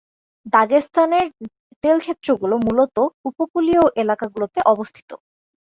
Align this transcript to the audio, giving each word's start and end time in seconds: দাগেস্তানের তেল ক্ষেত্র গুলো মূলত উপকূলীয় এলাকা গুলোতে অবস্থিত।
দাগেস্তানের 0.45 1.27
তেল 1.83 1.97
ক্ষেত্র 1.99 2.29
গুলো 2.41 2.55
মূলত 2.65 2.95
উপকূলীয় 3.29 3.83
এলাকা 4.01 4.25
গুলোতে 4.33 4.59
অবস্থিত। 4.73 5.09